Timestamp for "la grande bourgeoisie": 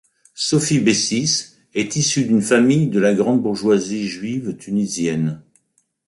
2.99-4.07